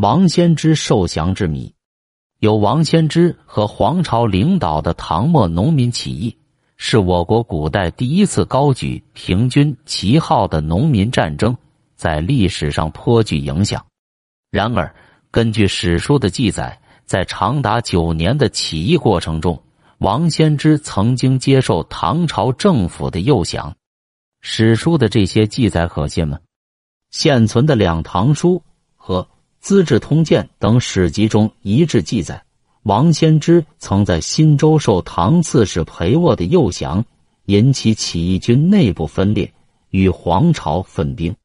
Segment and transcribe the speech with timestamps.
[0.00, 1.74] 王先知受降之谜。
[2.38, 6.34] 由王先知和黄巢领导的唐末农民起义，
[6.78, 11.54] 是我国古代第一次高举平均旗号的农民战争，
[11.96, 13.84] 在历史上颇具影响。
[14.50, 14.94] 然而，
[15.30, 19.62] 根据史书的记载，在长达九年的起义过程中，
[19.98, 23.76] 王先知曾经接受唐朝政府的诱降。
[24.40, 26.38] 史书的这些记载可信吗？
[27.10, 28.54] 现存的《两唐书》
[28.96, 29.22] 和
[29.60, 32.42] 《资治通鉴》等史籍中一致记载，
[32.84, 37.04] 王仙芝曾在新州受唐刺史裴沃的诱降，
[37.44, 39.52] 引起起义军内部分裂，
[39.90, 41.36] 与黄巢分兵。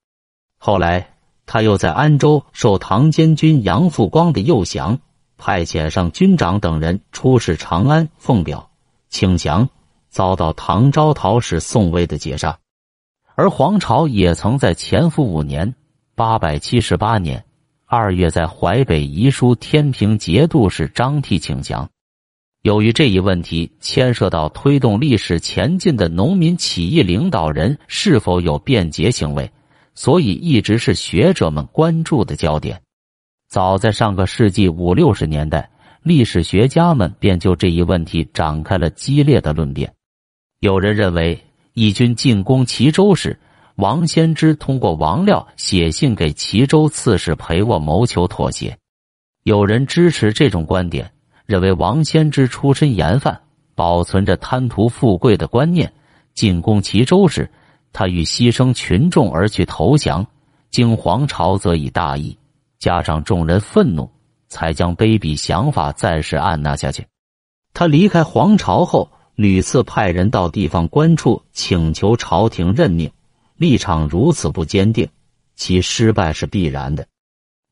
[0.58, 1.14] 后来，
[1.46, 4.98] 他又在安州受唐监军杨复光的诱降，
[5.38, 8.70] 派遣上军长等人出使长安奉表
[9.10, 9.70] 请降，
[10.10, 12.58] 遭到唐招讨使宋威的截杀。
[13.36, 15.76] 而黄巢也曾在乾伏五年
[16.16, 17.44] （八百七十八年）
[17.88, 21.88] 二月，在淮北遗书天平节度使张替请降。
[22.64, 29.52] 由于这一问题牵涉到推动历史前进的农民起义领导人是否有变节行为，
[29.94, 32.82] 所以一直是学者们关注的焦点。
[33.48, 35.70] 早在上个世纪五六十年代，
[36.02, 39.94] 历史学家们便就这一问题展开了激烈的论辩。
[40.60, 41.40] 有人认为。
[41.78, 43.38] 义军进攻齐州时，
[43.76, 48.78] 王先知通过王廖写信给齐州刺史裴沃谋求妥协。
[49.44, 51.12] 有人支持这种观点，
[51.46, 53.42] 认为王先知出身严范，
[53.76, 55.92] 保存着贪图富贵的观念。
[56.34, 57.50] 进攻齐州时，
[57.92, 60.26] 他欲牺牲群众而去投降，
[60.72, 62.38] 经皇朝则以大义，
[62.80, 64.10] 加上众人愤怒，
[64.48, 67.06] 才将卑鄙想法暂时按捺下去。
[67.74, 69.10] 他离开皇朝后。
[69.38, 73.12] 屡次派人到地方官处请求朝廷任命，
[73.58, 75.08] 立场如此不坚定，
[75.56, 77.08] 其失败是必然的。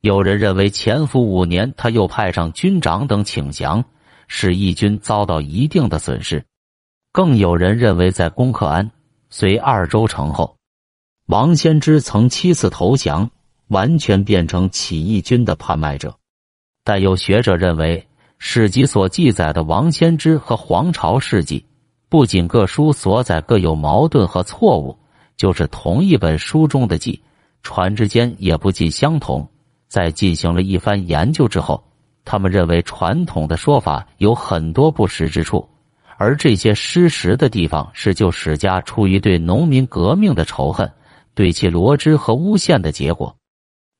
[0.01, 3.83] 有人认为潜伏五年他又派上军长等请降，
[4.27, 6.43] 使义军遭到一定的损失。
[7.11, 8.91] 更有人认为在攻克安、
[9.29, 10.57] 随二州城后，
[11.27, 13.29] 王先知曾七次投降，
[13.67, 16.15] 完全变成起义军的叛卖者。
[16.83, 18.07] 但有学者认为。
[18.45, 21.65] 史籍所记载的王先知和黄巢事迹，
[22.09, 24.99] 不仅各书所载各有矛盾和错误，
[25.43, 27.21] 就是同一本书中的记
[27.63, 29.45] 传之间也不尽相同。
[29.89, 31.83] 在进行了一番研究之后，
[32.23, 35.67] 他们认为传统的说法有很多不实之处，
[36.15, 40.89] 而这些失实的地方是就史家出于对农民革命的仇恨，
[41.35, 43.35] 对其罗织和诬陷的结果。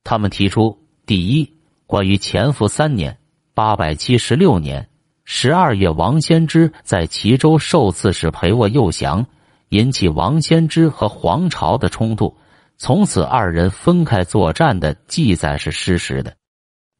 [0.02, 1.52] 他们提出，第一，
[1.86, 3.18] 关于潜伏三年。
[3.52, 4.88] 八百七十六年
[5.26, 9.26] 十二月，王先知在齐州受刺史裴沃诱降，
[9.70, 12.36] 引起王先知和黄巢的冲突，
[12.76, 16.34] 从此二人分开作战的记载是失实的。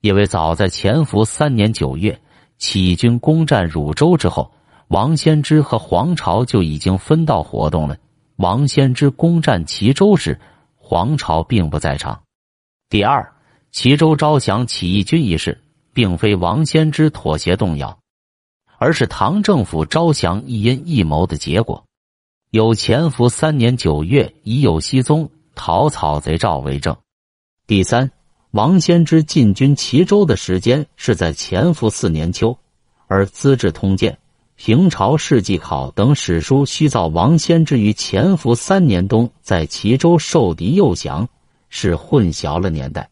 [0.01, 2.21] 因为早在前伏三年九月，
[2.59, 4.53] 起义军攻占汝州之后，
[4.89, 7.97] 王先知和黄巢就已经分道活动了。
[8.37, 10.41] 王先知攻占齐州时，
[10.77, 12.23] 黄巢并不在场。
[12.89, 13.33] 第二，
[13.71, 15.61] 齐州招降起义军一事。
[15.95, 17.97] 并非王先知妥协动摇，
[18.79, 21.85] 而是唐政府招降一因一谋的结果。
[22.55, 26.97] 有潜伏三年九月已有西宗讨草贼诏为证。
[27.67, 28.13] 第三，
[28.53, 32.57] 王先知进军齐州的时间是在潜伏四年秋，
[33.09, 34.13] 而《资治通鉴》
[34.55, 41.29] 《平朝世纪考》等史书虚造王先知于潜伏三年冬在齐州受敌诱降，
[41.71, 43.11] 是混淆了年代。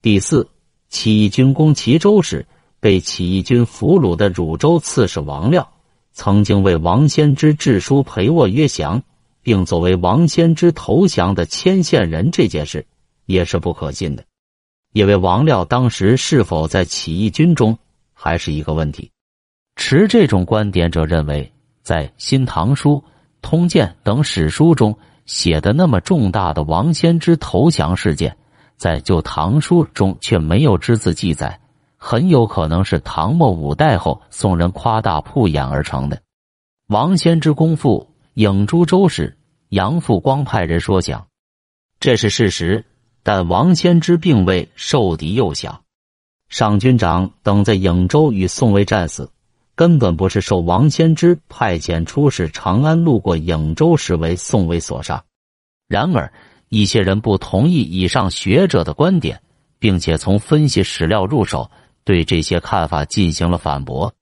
[0.00, 0.48] 第四。
[0.88, 2.46] 起义军攻齐州时，
[2.80, 5.68] 被起义军俘虏的汝州刺史王亮，
[6.22, 9.02] 曾经为王先知致书陪卧约降，
[9.40, 12.84] 并作为王先知投降的牵线人，这件事
[13.24, 14.22] 也是不可信的。
[14.92, 17.78] 因为王廖当时是否在起义军中，
[18.12, 19.10] 还是一个问题。
[19.76, 21.50] 持这种观点者认为，
[21.82, 22.96] 在《新唐书》
[23.40, 24.94] 《通鉴》等史书中
[25.24, 28.36] 写的那么重大的王先知投降事件。
[28.76, 31.58] 在《旧唐书》中却没有只字记载，
[32.00, 36.20] 很有可能是唐末五代后宋人夸大铺演而成的。
[36.88, 39.36] 王先之功父颍诸州时，
[39.68, 41.28] 杨复光派人说降，
[42.00, 42.84] 这是事实。
[43.22, 45.82] 但王先之并未受敌诱降，
[46.48, 49.30] 上军长等在颍州与宋威战死，
[49.74, 55.22] 根本不是受王先之派遣出使长安，路过颍州时为宋威所杀。
[55.86, 56.32] 然而。
[56.72, 59.42] 一些人不同意以上学者的观点，
[59.80, 61.68] 并且从分析史料入手，
[62.10, 64.12] 对这些看法进行了反驳。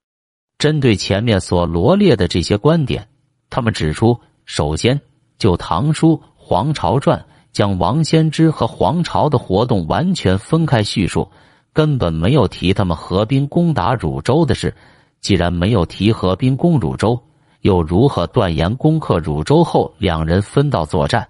[0.59, 3.07] 针对前面所罗列的这些观点，
[3.49, 4.15] 他们指出：
[4.45, 5.01] 首先，
[5.39, 7.17] 就《唐书·黄巢传》
[7.51, 11.31] 将王先知和黄巢的活动完全分开叙述，
[11.73, 14.71] 根本没有提他们合兵攻打汝州的事。
[15.19, 17.19] 既然没有提合兵攻汝州，
[17.61, 21.27] 又如何断言攻克汝州后两人分道作战？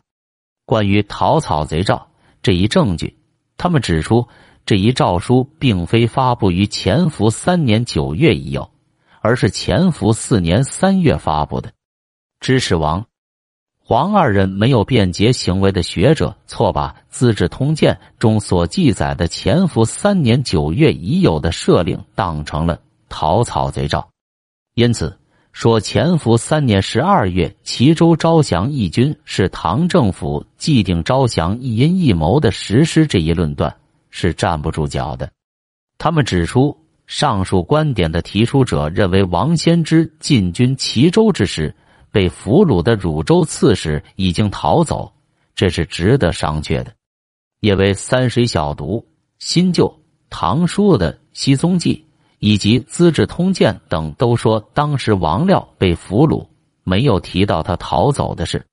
[0.66, 2.06] 关于讨草贼诏
[2.44, 3.16] 这一证据，
[3.56, 4.28] 他们指出
[4.70, 8.70] 这一诏书并非发布于乾伏三年九月已有，
[9.20, 11.72] 而是乾伏四年三月发布的。
[12.40, 13.04] 支持王。
[13.80, 22.80] 黄二人没有辩解行为的学者，错把《资治通鉴》中所记载的乾伏三年九月已有的赦令当成了
[23.10, 24.08] 讨草贼诏，
[24.76, 25.18] 因此
[25.52, 33.76] 说潜伏三年十二月齐州招降义军是唐政府既定招降一阴一谋的实施，这一论断
[34.10, 35.32] 是站不住脚的。
[35.98, 36.78] 他们指出，
[37.08, 41.76] 上述观点的提出者认为，王先之进军齐州之时。
[42.12, 45.14] 被俘虏的汝州刺史已经逃走，
[45.54, 46.92] 这是值得商榷的。
[47.60, 48.98] 因为《三水小读》
[49.38, 49.86] 《新旧》
[50.28, 51.94] 《唐书》的《西宗记》
[52.40, 56.48] 以及《资治通鉴》等都说，当时王廖被俘虏，
[56.84, 58.66] 没有提到他逃走的事。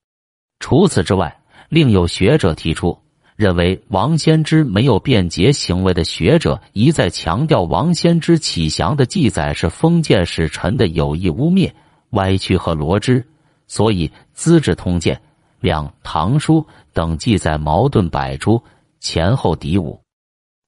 [0.58, 1.38] 除此之外，
[1.68, 2.98] 另有学者提出，
[3.36, 11.70] 认为王先之没有辩解行为的学者一再强调，王先之起降的记载是封建使臣的有意污蔑。
[12.10, 13.26] 歪曲和罗织，
[13.66, 15.14] 所以《资治通鉴》
[15.60, 16.60] 《两唐书》
[16.94, 18.62] 等记载矛盾百出，
[19.00, 20.00] 前后敌伍。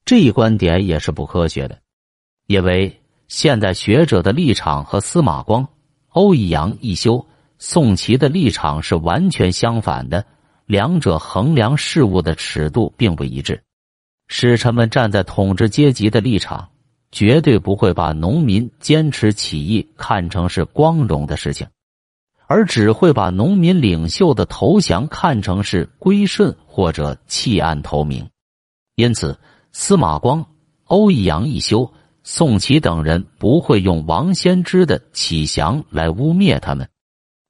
[0.05, 1.79] 这一观点也是不科学的，
[2.49, 5.67] 因为现代学者的立场和司马光、
[6.09, 7.25] 欧阳、一修、
[7.59, 10.27] 宋祁的立场是完全相反的，
[10.69, 13.61] 两者衡量事物的尺度并不一致。
[14.29, 16.69] 使臣们站在统治阶级的立场。
[17.11, 21.67] 绝对不会把农民坚持起义看成是光荣的事情，
[22.47, 28.29] 而只会把农民领袖的投降看成是归顺或者弃暗投明。
[28.95, 29.39] 因此，
[29.73, 30.45] 司马光、
[30.85, 31.91] 欧阳、一休、
[32.23, 36.91] 宋祁等人不会用王先知的起降来污蔑他们。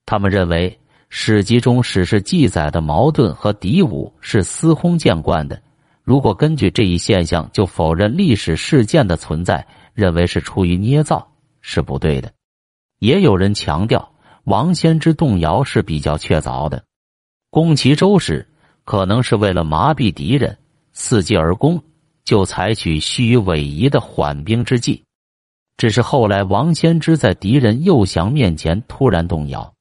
[0.07, 0.78] 他们认为
[1.09, 5.61] 史籍中史实记载的矛盾和敌伍是司空见惯的。
[6.03, 11.27] 如果根据这一现象就否认历史事件的存在，认为是出于捏造，
[11.61, 12.33] 是不对的。
[12.99, 14.11] 也有人强调，
[14.45, 16.83] 王先之动摇是比较确凿的，
[17.51, 18.47] 攻齐州时
[18.85, 20.57] 可能是为了麻痹敌人，
[20.95, 21.83] 伺机而攻，
[22.25, 25.03] 就采取虚伪夷的缓兵之计。
[25.77, 29.73] 只是后来王先之在敌人诱降面前突然动摇，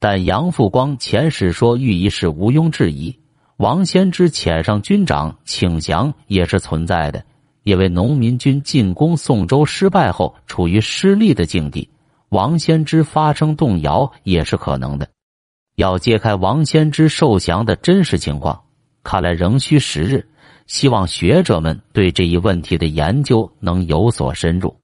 [0.00, 3.18] 但杨复光遣使说寓意是毋庸置疑。
[3.56, 7.24] 王先之遣上军长请降也是存在的，
[7.64, 11.88] 因为农民军进攻宋州失败后处于失利的境地，
[12.28, 15.08] 王先之发生动摇也是可能的。
[15.74, 18.62] 要揭开王先之受降的真实情况，
[19.02, 20.28] 看来仍需时日。
[20.68, 24.76] 希望学者们对这一问题的研究能有所深入。